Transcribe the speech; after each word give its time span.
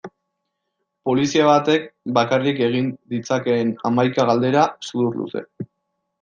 Polizia 1.09 1.43
batek 1.49 1.85
bakarrik 2.15 2.63
egin 2.69 2.89
ditzakeen 3.15 3.75
hamaika 3.85 4.27
galdera 4.33 4.67
sudurluze. 4.91 5.47